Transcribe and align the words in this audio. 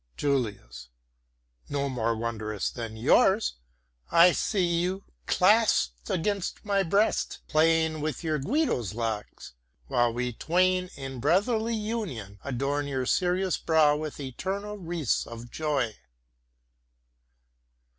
JULIUS 0.17 0.87
No 1.69 1.87
more 1.87 2.15
wondrous 2.17 2.71
than 2.71 2.97
yours. 2.97 3.57
I 4.11 4.31
see 4.31 4.65
you, 4.79 5.03
clasped 5.27 6.09
against 6.09 6.65
my 6.65 6.81
breast, 6.81 7.41
playing 7.47 8.01
with 8.01 8.23
your 8.23 8.39
Guido's 8.39 8.95
locks, 8.95 9.53
while 9.85 10.11
we 10.11 10.33
twain 10.33 10.89
in 10.95 11.19
brotherly 11.19 11.75
union 11.75 12.39
adorn 12.43 12.87
your 12.87 13.05
serious 13.05 13.59
brow 13.59 13.95
with 13.95 14.19
eternal 14.19 14.75
wreaths 14.79 15.27
of 15.27 15.51
joy. 15.51 15.95